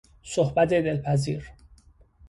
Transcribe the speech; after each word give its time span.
صحبت 0.23 0.67
دلپذیر 0.69 1.51